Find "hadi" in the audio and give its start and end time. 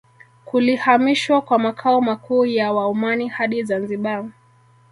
3.27-3.63